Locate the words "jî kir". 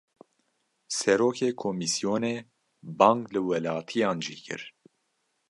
4.25-4.61